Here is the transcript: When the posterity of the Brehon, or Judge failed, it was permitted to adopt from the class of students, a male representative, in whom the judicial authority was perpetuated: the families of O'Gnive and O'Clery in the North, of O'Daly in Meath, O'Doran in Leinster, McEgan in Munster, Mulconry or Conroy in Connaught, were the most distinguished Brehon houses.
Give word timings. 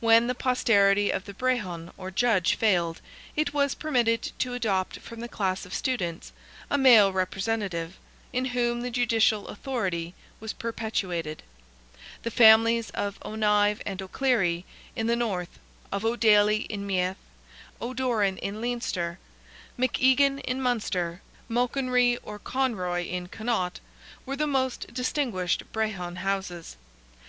When 0.00 0.26
the 0.26 0.34
posterity 0.34 1.12
of 1.12 1.24
the 1.24 1.32
Brehon, 1.34 1.92
or 1.96 2.10
Judge 2.10 2.56
failed, 2.56 3.00
it 3.36 3.54
was 3.54 3.76
permitted 3.76 4.32
to 4.40 4.54
adopt 4.54 4.98
from 4.98 5.20
the 5.20 5.28
class 5.28 5.64
of 5.64 5.72
students, 5.72 6.32
a 6.68 6.76
male 6.76 7.12
representative, 7.12 7.96
in 8.32 8.46
whom 8.46 8.80
the 8.80 8.90
judicial 8.90 9.46
authority 9.46 10.16
was 10.40 10.52
perpetuated: 10.52 11.44
the 12.24 12.30
families 12.32 12.90
of 12.90 13.20
O'Gnive 13.24 13.80
and 13.86 14.02
O'Clery 14.02 14.64
in 14.96 15.06
the 15.06 15.14
North, 15.14 15.60
of 15.92 16.04
O'Daly 16.04 16.62
in 16.62 16.84
Meath, 16.84 17.14
O'Doran 17.80 18.38
in 18.38 18.60
Leinster, 18.60 19.20
McEgan 19.78 20.40
in 20.40 20.60
Munster, 20.60 21.22
Mulconry 21.48 22.18
or 22.24 22.40
Conroy 22.40 23.04
in 23.04 23.28
Connaught, 23.28 23.78
were 24.26 24.34
the 24.34 24.48
most 24.48 24.92
distinguished 24.92 25.70
Brehon 25.72 26.16
houses. 26.16 26.76